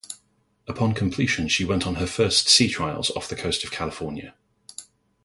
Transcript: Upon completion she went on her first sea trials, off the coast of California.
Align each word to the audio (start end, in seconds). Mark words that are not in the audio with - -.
Upon 0.67 0.95
completion 0.95 1.47
she 1.47 1.63
went 1.63 1.85
on 1.85 1.97
her 1.97 2.07
first 2.07 2.49
sea 2.49 2.67
trials, 2.67 3.11
off 3.11 3.29
the 3.29 3.35
coast 3.35 3.63
of 3.63 3.69
California. 3.69 4.33